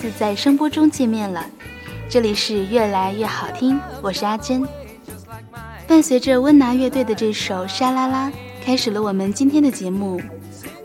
[0.00, 1.44] 次在声波中见面了，
[2.08, 4.66] 这里是越来越好听，我是阿珍。
[5.86, 8.30] 伴随着温拿乐队的这首《沙啦啦》，
[8.64, 10.18] 开始了我们今天的节目。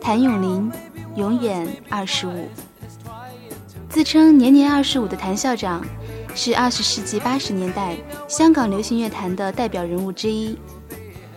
[0.02, 0.70] 谭咏麟，
[1.16, 2.50] 永远二十五。
[3.88, 5.82] 自称年年二十五的谭校长，
[6.36, 7.96] 是二十世纪八十年代
[8.28, 10.60] 香港流行乐坛的代表人物之一。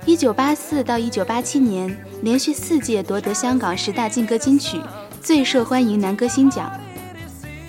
[0.04, 4.80] 一九八四到一九八七年，连续四届夺得香港十大劲歌金曲
[5.22, 6.68] 最受欢迎男歌星奖。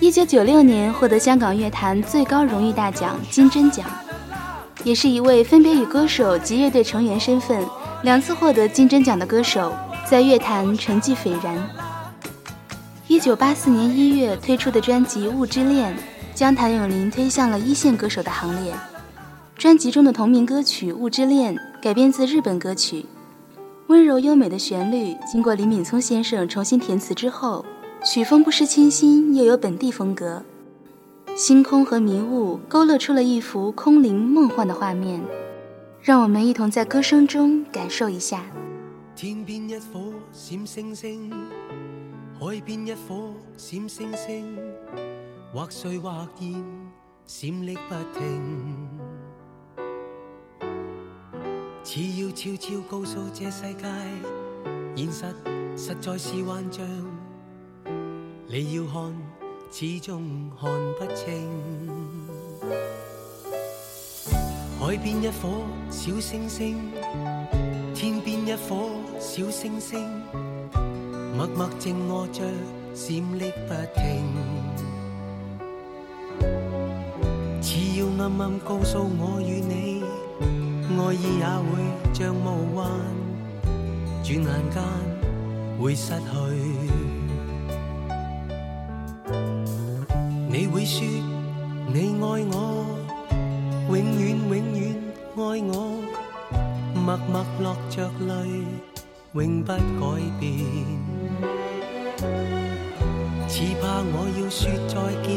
[0.00, 3.84] 一九九六年获得香港乐坛最高荣誉大奖金针奖，
[4.82, 7.62] 也是一位分别以歌手及乐队成员身份
[8.02, 9.74] 两次获得金针奖的歌手，
[10.08, 11.54] 在乐坛成绩斐然。
[13.08, 15.92] 一九八四年一月推出的专辑《雾之恋》，
[16.34, 18.72] 将谭咏麟推向了一线歌手的行列。
[19.54, 23.04] 专辑中的同名歌曲《雾之恋》改编自日本歌曲，
[23.88, 27.62] 温柔优美的旋律经过李敏聪先生重新填词之后。
[28.02, 30.42] 曲风不失清新，又有本地风格。
[31.36, 35.22] 星空和迷雾勾勒出了一幅空灵梦幻的画面，
[36.00, 38.42] 让我们一同在歌声中感受一下。
[39.14, 40.00] 天边一颗
[40.32, 41.30] 闪星星，
[42.40, 44.56] 海边一颗闪星星，
[45.52, 46.64] 或碎或现，
[47.26, 48.88] 闪匿不停。
[51.84, 53.84] 似要悄悄告诉这世界，
[54.96, 55.26] 现实
[55.76, 56.86] 实在是幻象。
[58.52, 59.14] 你要看，
[59.70, 60.68] 始终看
[60.98, 61.48] 不清。
[64.80, 65.48] 海边一颗
[65.88, 66.76] 小星星，
[67.94, 68.90] 天边一颗
[69.20, 70.04] 小星星，
[71.36, 72.42] 默默静卧着，
[72.92, 74.26] 闪匿不停。
[77.62, 80.02] 似要暗暗告诉我与你，
[80.98, 82.90] 爱意也会像雾幻，
[84.24, 84.82] 转眼间
[85.80, 87.09] 会失去。
[90.52, 91.06] 你会说
[91.92, 92.84] 你爱我，
[93.88, 94.82] 永远永远
[95.36, 95.40] 爱
[95.70, 96.02] 我，
[96.92, 98.32] 默默落着泪，
[99.32, 99.78] 永不改
[100.40, 100.48] 变。
[103.46, 105.30] 只怕我要说再见，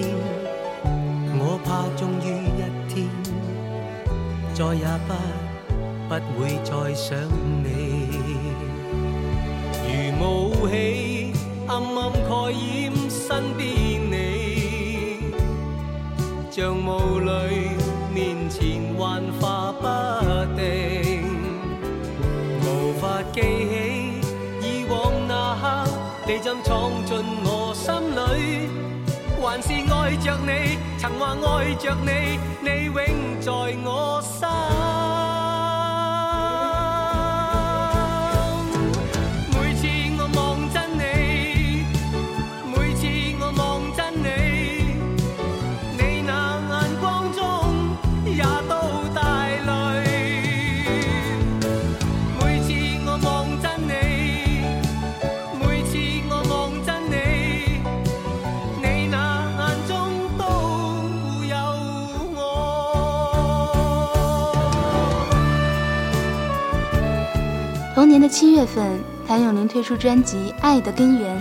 [1.38, 2.59] 我怕终于一
[2.91, 2.94] 天，
[4.56, 5.13] 再也不
[6.09, 7.16] 不会再想
[7.63, 7.68] 你。
[10.19, 10.74] 如雾气
[11.68, 14.12] 暗暗盖掩身边。
[16.56, 17.31] 像雾里
[18.14, 19.88] 面前幻化不
[20.56, 21.25] 定，
[22.62, 24.22] 无法记起
[24.62, 25.90] 以往那刻，
[26.27, 28.69] 你怎闯进我心里？
[29.42, 33.51] 还是爱着你，曾话爱着你，你永在
[33.83, 35.23] 我心。
[68.33, 71.38] 七月份，谭咏麟推出专辑《爱的根源》，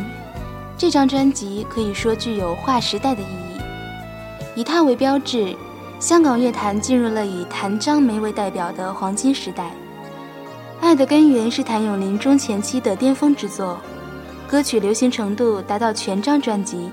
[0.76, 5.56] 这张专辑可以说具有划时代的意义，以它为标志，
[5.98, 9.64] 香港乐坛进入了以谭张梅为代表的黄金时代。
[10.82, 13.78] 《爱的根源》是谭咏麟中前期的巅峰之作，
[14.46, 16.90] 歌曲流行程度达到全张专辑。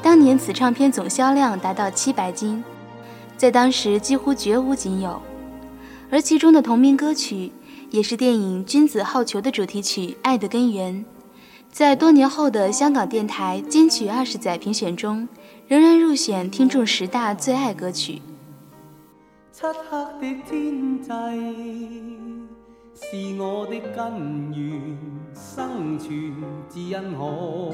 [0.00, 2.64] 当年此唱片总销量达到七百斤，
[3.36, 5.20] 在当时几乎绝无仅有。
[6.08, 7.52] 而其中的同名歌曲，
[7.90, 10.94] 也是电影《君子好逑》的主题曲《爱的根源》，
[11.70, 15.28] 在多年后的香港电台金曲二十载评选中，
[15.68, 18.20] 仍然入选听众十大最爱歌曲。
[19.52, 21.08] 漆黑的天际
[22.94, 24.98] 是我的根源，
[25.34, 26.34] 生存
[26.68, 27.72] 只因可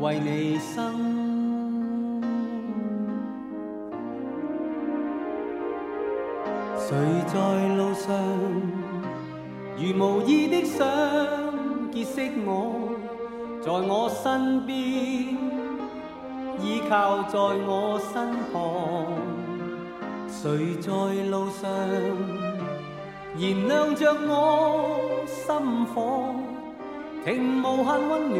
[0.00, 1.43] 为你生。
[6.86, 6.94] 谁
[7.26, 7.34] 在
[7.76, 8.14] 路上
[9.78, 10.86] 如无意的想
[11.90, 12.90] 结识我，
[13.62, 14.76] 在我身边
[16.60, 18.54] 依靠在我身旁。
[20.28, 20.90] 谁在
[21.30, 21.70] 路上
[23.38, 26.34] 燃亮着我心火，
[27.24, 28.38] 停无限温暖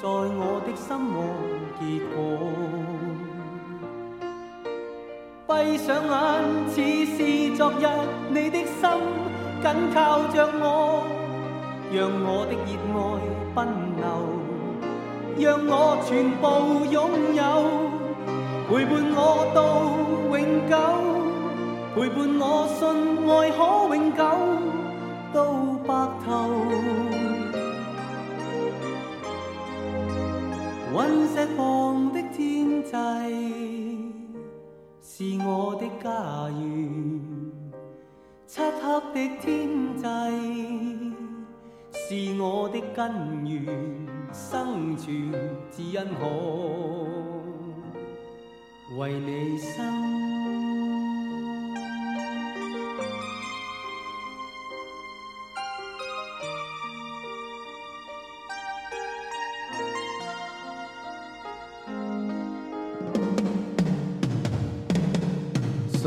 [0.00, 1.18] 在我的心窝
[1.80, 1.82] 结
[2.14, 2.16] 果。
[5.50, 6.14] 闭上眼，
[6.68, 6.76] 似
[7.06, 7.18] 是
[7.56, 7.84] 昨日，
[8.30, 8.88] 你的心
[9.60, 11.02] 紧靠着我，
[11.92, 13.02] 让我的热爱
[13.52, 13.58] 奔
[13.98, 14.06] 流，
[15.40, 16.08] 让我全
[16.40, 16.94] 部拥
[17.34, 17.42] 有，
[18.68, 19.18] 陪伴我
[19.52, 19.58] 到
[20.30, 20.38] 永
[20.70, 20.72] 久，
[21.96, 22.42] 陪伴我
[22.78, 22.80] 信
[23.26, 23.58] 爱可
[23.96, 24.22] 永久
[25.34, 25.36] 到
[25.84, 25.88] 白
[26.24, 26.28] 头。
[30.94, 30.96] 陨
[31.26, 31.58] 石旁
[32.12, 32.38] 的天
[32.84, 33.99] 际。
[35.20, 36.90] 是我的家园，
[38.46, 40.02] 漆黑的天际
[41.92, 43.60] 是我的根源，
[44.32, 45.30] 生存
[45.70, 46.24] 只因可
[48.96, 50.29] 为你生。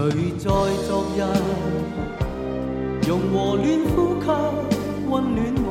[0.03, 0.49] 谁在
[0.85, 1.23] 昨日
[3.07, 3.63] 用和暖
[3.95, 4.27] 呼吸
[5.09, 5.69] 温暖我？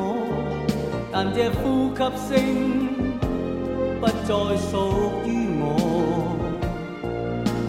[1.12, 1.60] 但这呼
[1.94, 2.40] 吸声
[4.00, 4.72] 不再属
[5.26, 5.28] 于
[5.60, 5.62] 我。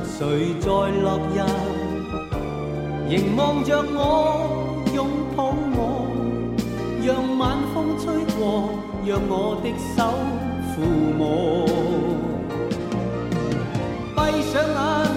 [0.05, 0.67] 谁在
[1.01, 1.37] 落日
[3.09, 4.63] 凝望着我，
[4.95, 5.05] 拥
[5.35, 6.07] 抱我，
[7.05, 8.69] 让晚风吹过，
[9.05, 9.67] 让我的
[9.97, 9.99] 手
[10.71, 10.73] 抚
[11.17, 11.67] 摸。
[14.15, 15.12] 闭上眼。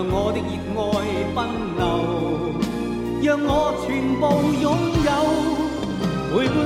[0.00, 0.48] 让我的热
[0.96, 0.98] 爱
[1.34, 1.38] 奔
[1.76, 1.84] 流，
[3.22, 3.52] 让我
[3.84, 3.86] 全
[4.16, 4.22] 部
[4.56, 4.64] 拥
[5.04, 5.08] 有，
[6.32, 6.56] 陪伴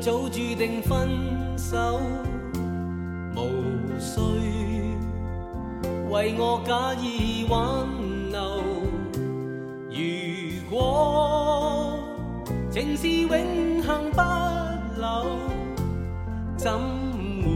[0.00, 1.08] 早注定分
[1.56, 2.00] 手，
[3.36, 4.20] 无需
[6.10, 7.86] 为我假意挽
[8.30, 8.62] 留。
[9.90, 9.98] 如
[10.70, 11.98] 果
[12.70, 14.20] 情是永恒不
[15.00, 15.24] 朽，
[16.56, 16.72] 怎
[17.42, 17.48] 会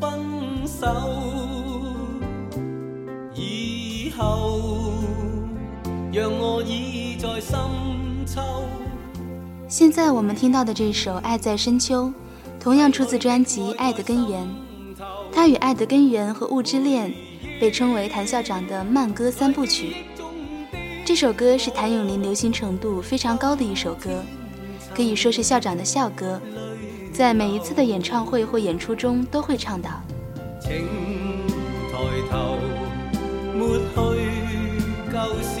[0.00, 1.45] 分手？
[9.78, 12.06] 现在我们听到的这首《爱在深秋》，
[12.58, 14.42] 同样出自专辑《爱的根源》。
[15.30, 17.10] 它与《爱的根源》和《物之恋》
[17.60, 19.96] 被称为谭校长的慢歌三部曲。
[21.04, 24.24] 这首歌是谭咏麟流行程度非常高的一首歌，
[24.94, 26.40] 可以说是校长的校歌，
[27.12, 29.90] 在每一次的演唱会或演出中都会唱到。
[30.58, 30.70] 请
[31.92, 31.98] 抬
[32.30, 32.56] 头，
[33.54, 34.22] 抹去
[35.12, 35.60] 旧事，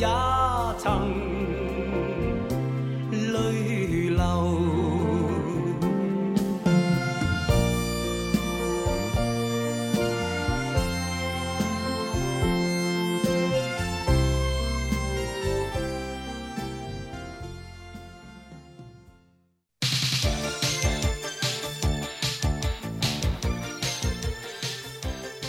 [0.00, 0.06] 也
[0.78, 1.12] 曾
[3.10, 4.24] 泪流。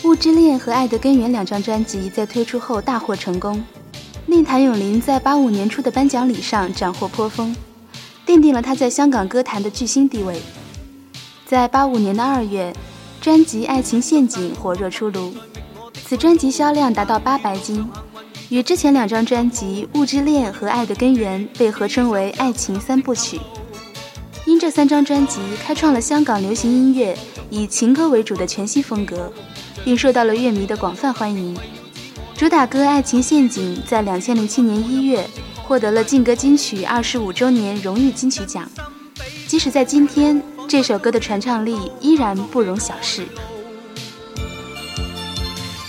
[0.13, 3.63] 《雾之恋》和《爱的根源》两张专辑在推出后大获成功，
[4.31, 7.53] 令谭咏麟在八五年初的颁奖礼上斩获颇丰，
[8.25, 10.41] 奠定了他在香港歌坛的巨星地位。
[11.45, 12.73] 在八五年的二月，
[13.19, 15.33] 专辑《爱情陷阱》火热出炉，
[16.05, 17.85] 此专辑销量达到八百斤，
[18.47, 23.37] 与之前两张专辑《雾之恋》和《爱的根源》被合称为“爱情三部曲”。
[24.47, 27.17] 因这三张专辑开创了香港流行音乐
[27.49, 29.29] 以情歌为主的全新风格。
[29.83, 31.57] 并受到了乐迷的广泛欢迎。
[32.41, 35.23] 主打歌《爱情陷阱》在两千零七年一月
[35.61, 38.67] 获得了劲歌金曲二十五周年荣誉金曲奖。
[39.45, 43.27] 即使在今天，这首歌的传唱力依然不容小视。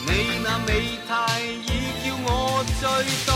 [0.06, 0.12] 你
[0.44, 3.32] 那美态已叫我醉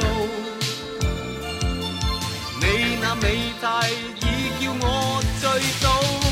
[0.00, 0.28] 路。
[2.60, 5.44] 你那美态已叫我醉
[5.82, 6.29] 倒，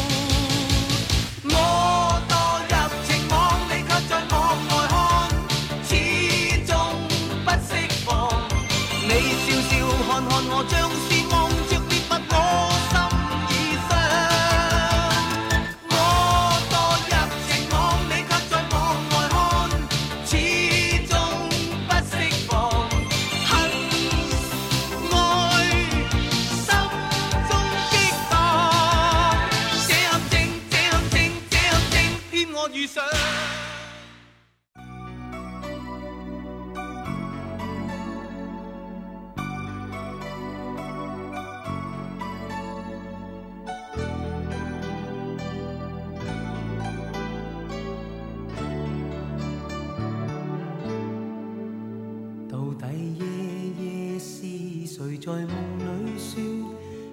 [55.29, 56.41] 在梦里说，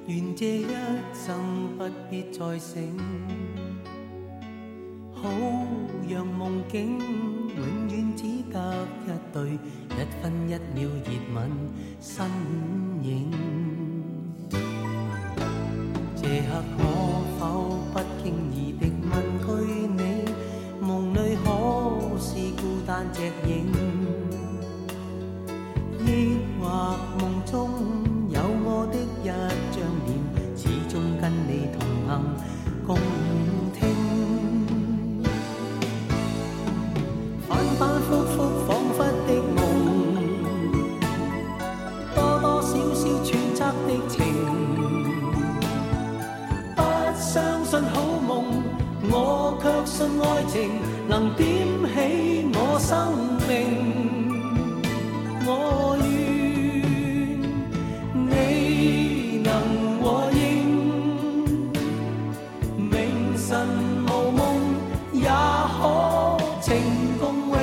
[0.07, 0.67] 愿这一
[1.13, 1.36] 生
[1.77, 2.98] 不必再醒，
[5.12, 5.29] 好
[6.07, 11.51] 让梦境永远只得一对，一分一秒热吻
[12.00, 12.25] 身
[13.03, 13.75] 影。
[47.75, 48.32] 信好夢，
[49.12, 50.79] 我卻信愛情
[51.10, 51.46] 能點
[51.94, 53.12] 起我生
[53.50, 53.51] 命。
[55.46, 56.08] 我願
[58.13, 59.51] 你能
[60.00, 60.39] 和應，
[62.77, 63.67] 明晨
[64.08, 64.39] 無夢
[65.12, 65.27] 也
[65.75, 65.84] 可
[66.62, 66.65] 情
[67.20, 67.55] 共永。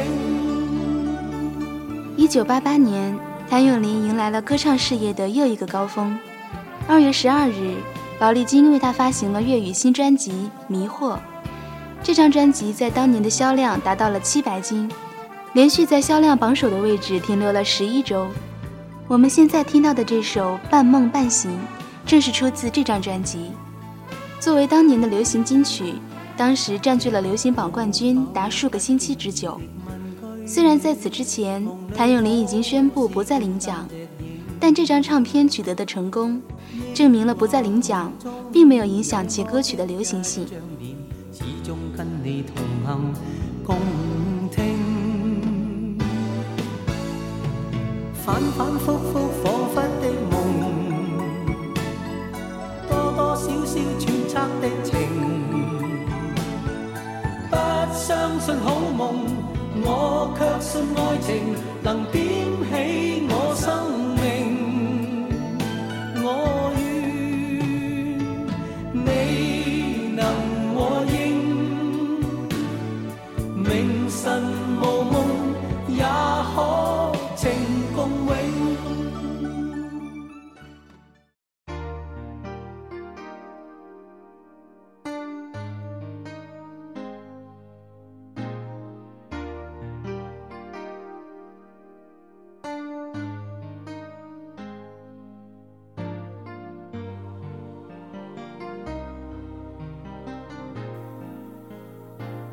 [2.19, 6.19] 一九八八年，谭咏麟迎来了歌唱事业的又一个高峰。
[6.87, 7.77] 二月十二日，
[8.19, 10.31] 宝丽金为他发行了粤语新专辑
[10.69, 11.15] 《迷惑》。
[12.03, 14.91] 这张专辑在当年的销量达到了七百斤，
[15.55, 18.27] 连续在销量榜首的位置停留了十一周。
[19.09, 21.51] 我们现在听到的这首《半梦半醒》，
[22.07, 23.51] 正是出自这张专辑。
[24.41, 25.95] 作为当年的流行金曲，
[26.37, 29.61] 当时占据了流行榜冠军达数个星期之久。
[30.45, 31.65] 虽然在此之前，
[31.97, 33.87] 谭咏麟已经宣布不再领奖，
[34.63, 36.41] 但这张唱片取得的成功，
[36.95, 38.13] 证明了不再领奖，
[38.53, 40.47] 并没有影响其歌曲的流行性。
[57.95, 59.15] 相信好夢，
[59.85, 62.32] 我卻信愛情能點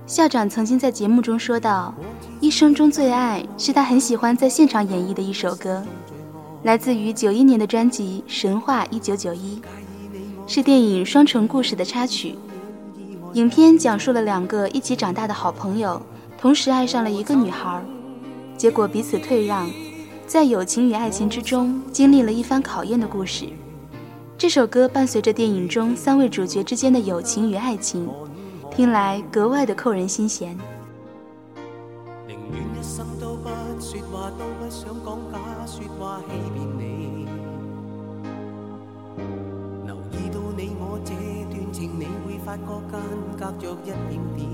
[0.10, 1.94] 校长曾经在节目中说到，
[2.42, 5.84] 一生中最爱是他很喜欢在现场演绎的一首歌，
[6.64, 9.58] 来自于九一年的专辑《神话一九九一》，
[10.48, 12.34] 是电影《双城故事》的插曲。
[13.34, 16.02] 影片讲述了两个一起长大的好朋友，
[16.40, 17.80] 同时爱上了一个女孩，
[18.58, 19.70] 结果彼此退让，
[20.26, 23.46] 在友情与爱情之中经历了一番考验的故事。
[24.40, 28.10] 这首歌伴随着电影中三位主角之间的友情与爱情，
[28.80, 30.58] 听来格外的扣人心弦。
[32.26, 37.28] 宁愿一生都不说话，都不想讲假说话欺骗你。
[39.86, 41.12] 留意到你我这
[41.54, 43.02] 段情，你會發覺間
[43.38, 44.48] 隔着一点点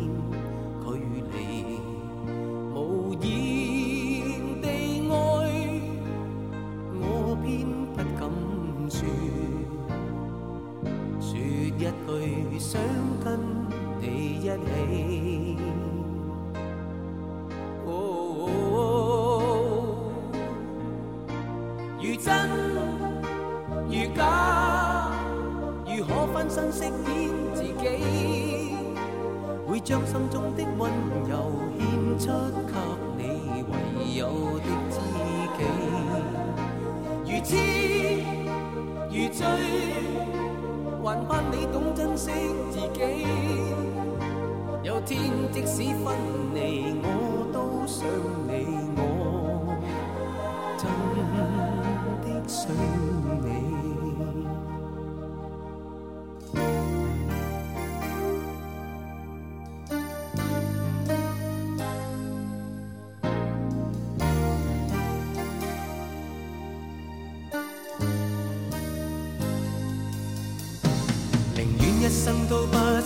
[30.15, 30.89] 心中的温
[31.28, 32.32] 柔献出
[32.65, 32.73] 给
[33.17, 33.73] 你唯
[34.15, 34.21] 有
[34.60, 34.95] 的知
[35.58, 35.60] 己。
[37.25, 37.51] 如痴
[39.10, 39.45] 如醉，
[41.04, 42.32] 还盼你懂珍惜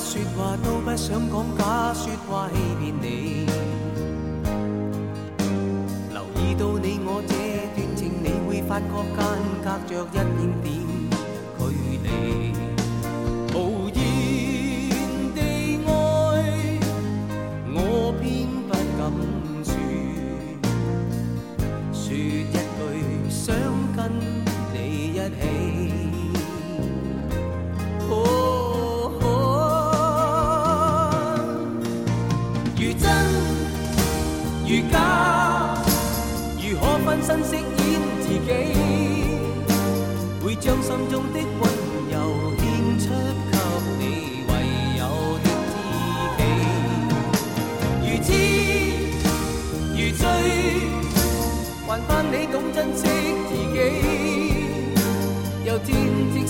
[0.09, 2.49] 说话都不想讲假说话。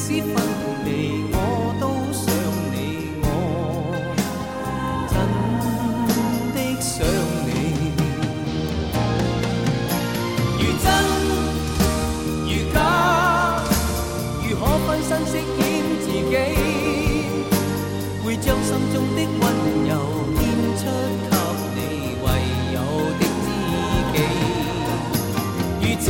[0.09, 0.33] 使分
[0.85, 1.37] 离，我
[1.79, 2.25] 都想
[2.73, 2.75] 你，
[3.21, 3.27] 我
[5.07, 5.13] 真
[6.51, 7.05] 的想
[7.45, 7.47] 你。
[10.57, 10.89] 如真
[12.49, 12.75] 如假，
[14.41, 15.61] 如可分身饰演
[16.01, 16.33] 自己，
[18.25, 19.43] 会将心中的温
[19.85, 19.93] 柔
[20.33, 20.41] 献
[20.79, 20.81] 出
[21.29, 21.31] 给
[21.75, 21.77] 你
[22.25, 22.27] 唯
[22.73, 22.77] 有
[23.19, 23.45] 的知
[24.15, 24.17] 己。
[25.83, 26.09] 如痴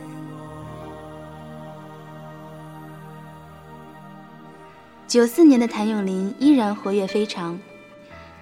[5.11, 7.59] 九四年的谭咏麟依然活跃非常，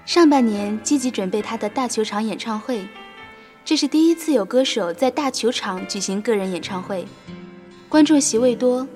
[0.05, 2.86] 上半年积极准备他的大球场演唱会，
[3.65, 7.08] 这是第一次有歌手在大球场举行个人演唱会，
[7.89, 8.88] 观众席位多，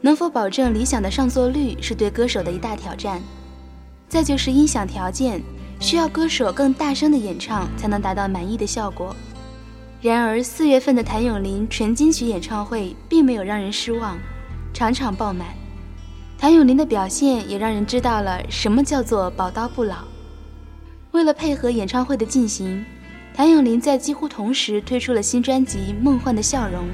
[0.00, 3.20] 能否保证理想的上座率是对歌手的一大挑战。
[4.08, 5.42] 再就是音响条件，
[5.80, 9.14] 需要歌手更大声的演唱才能达到满意的效果。
[10.00, 14.16] 然而四月份的谭咏麟纯金曲演唱会并没有让人失望，
[14.72, 15.48] 场场爆满。
[16.40, 19.96] 谭咏麟的表现也让人知道了什么叫做宝刀不老。
[21.10, 22.84] 为了配合演唱会的进行，
[23.34, 26.84] 谭咏麟在几乎同时推出了新专辑《梦幻的笑容》。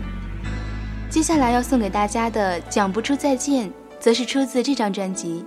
[1.10, 3.68] 接下来要送给大家的《讲不出再见》，
[4.00, 5.44] 则是出自这张专辑，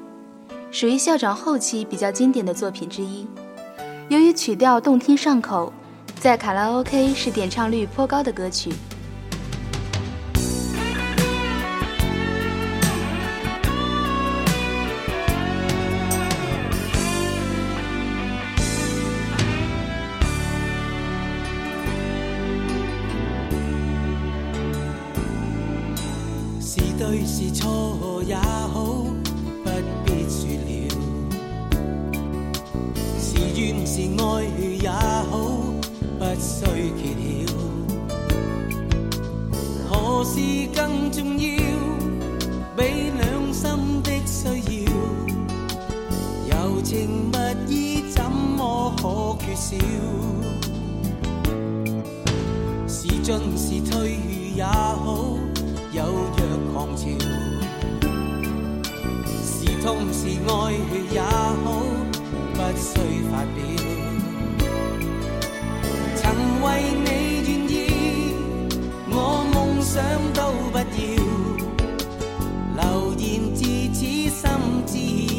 [0.70, 3.26] 属于校长后期比较经典的作品之一。
[4.10, 5.74] 由于曲调动听上口，
[6.20, 8.72] 在卡拉 OK 是点唱率颇高的歌曲。
[33.98, 34.46] 是爱
[34.80, 35.34] 也好，
[36.20, 37.02] 不需揭
[37.48, 37.50] 晓。
[39.90, 40.38] 何事
[40.72, 41.48] 更重要？
[42.76, 43.64] 比两心
[44.04, 44.88] 的需要，
[46.48, 47.38] 柔情蜜
[47.74, 49.76] 意怎么可缺少？
[52.88, 54.20] 是进是退
[54.56, 55.40] 也好。
[55.92, 56.40] 有若
[56.72, 57.08] 狂潮，
[59.42, 60.72] 是痛是爱
[61.12, 61.82] 也好，
[62.54, 63.77] 不需发表。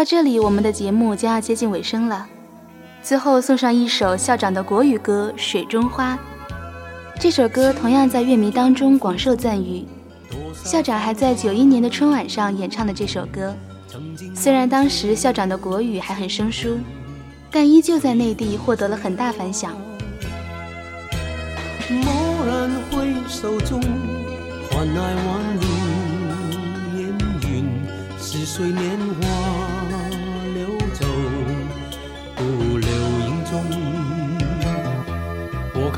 [0.00, 2.26] 到这里，我们的节目将要接近尾声了。
[3.02, 6.14] 最后送上一首校长的国语歌《水中花》。
[7.18, 9.84] 这首歌同样在乐迷当中广受赞誉。
[10.54, 13.54] 校长还在九一年的春晚上演唱了这首歌。
[14.34, 16.78] 虽然当时校长的国语还很生疏，
[17.50, 19.76] 但依旧在内地获得了很大反响
[21.90, 23.78] 蓦然回首中
[28.18, 29.69] 是水年华。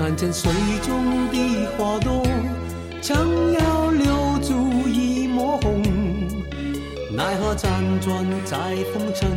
[0.03, 0.51] 看见水
[0.85, 2.27] 中的花朵，
[3.01, 3.17] 想
[3.53, 5.81] 要留住一抹红，
[7.13, 7.69] 奈何辗
[8.01, 8.57] 转在
[8.93, 9.31] 风尘，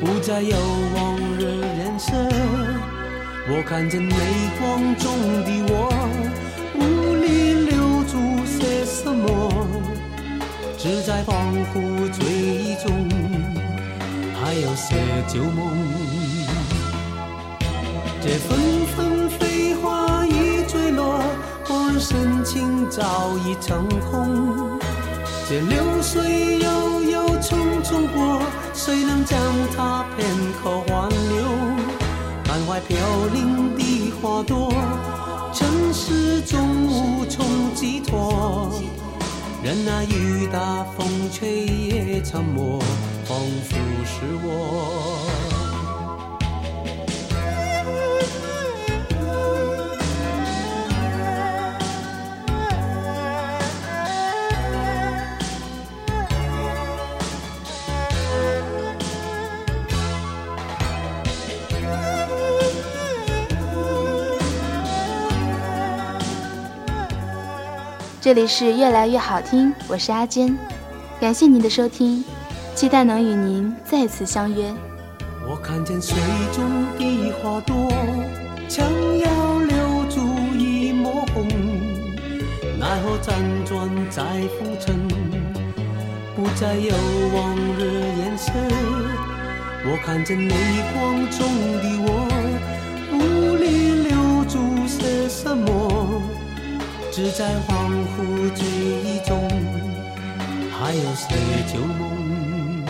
[0.00, 0.56] 不再有
[0.96, 2.10] 往日颜色。
[3.50, 4.16] 我看见泪
[4.58, 5.12] 光中
[5.44, 5.92] 的我，
[6.74, 9.52] 无力留住些什么，
[10.78, 11.34] 只在恍
[11.74, 12.88] 惚追忆中，
[14.40, 14.96] 还有些
[15.28, 16.27] 旧梦。
[18.20, 21.20] 这纷纷飞花已坠落，
[21.68, 24.78] 我深情早已成空。
[25.48, 28.42] 这流水悠悠匆匆过，
[28.74, 29.38] 谁能将
[29.74, 30.28] 它片
[30.60, 31.46] 刻挽留？
[32.48, 32.96] 满怀飘
[33.32, 34.72] 零的花朵，
[35.54, 38.72] 尘世中无从寄托。
[39.62, 42.80] 任那雨打风吹也沉默，
[43.24, 45.57] 仿佛是我。
[68.28, 70.54] 这里是越来越好听，我是阿坚，
[71.18, 72.22] 感谢您的收听，
[72.74, 74.70] 期待能与您再次相约。
[75.48, 76.14] 我看见水
[76.52, 76.62] 中
[76.98, 77.74] 的花朵，
[78.68, 78.84] 想
[79.18, 80.20] 要留住
[80.58, 81.48] 一抹红，
[82.78, 83.32] 奈何辗
[83.64, 84.22] 转在
[84.58, 84.94] 浮沉，
[86.36, 86.94] 不再有
[87.34, 88.52] 往日颜色。
[89.86, 90.54] 我看见泪
[90.92, 91.48] 光中
[91.80, 92.28] 的我，
[93.10, 96.17] 无力留住些什么。
[97.18, 99.42] 只在恍惚记忆中，
[100.70, 101.34] 还有些
[101.66, 102.84] 旧梦。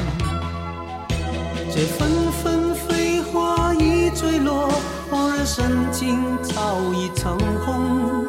[1.74, 4.68] 这纷纷飞花已坠落，
[5.10, 8.26] 往日深情早已成空。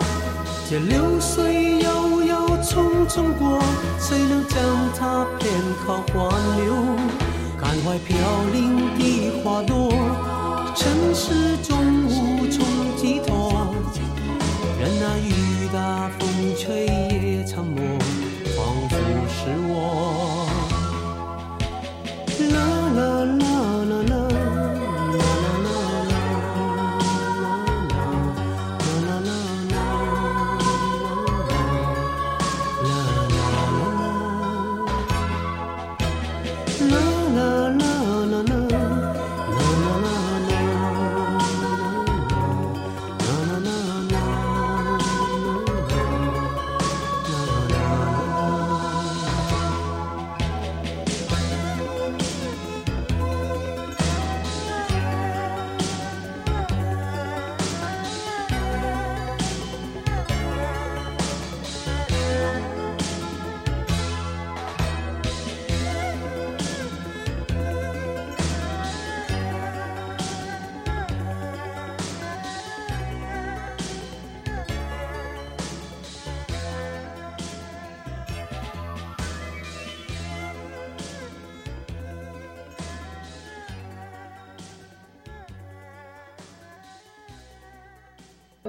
[0.70, 3.62] 这流水悠悠匆匆过，
[4.00, 4.58] 谁能将
[4.98, 5.52] 它片
[5.86, 6.32] 刻挽
[6.64, 6.74] 留？
[7.60, 8.16] 感怀飘
[8.54, 9.92] 零的花朵，
[10.74, 11.78] 尘世中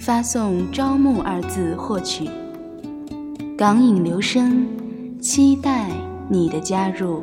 [0.00, 2.28] 发送“招募”二字获取。
[3.56, 4.80] 港影留声。
[5.20, 5.90] 期待
[6.30, 7.22] 你的加入。